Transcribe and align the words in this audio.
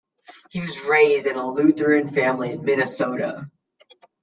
He 0.49 0.61
was 0.61 0.79
raised 0.81 1.27
in 1.27 1.35
a 1.35 1.47
Lutheran 1.47 2.07
family 2.07 2.53
in 2.53 2.63
Minnesota. 2.65 3.51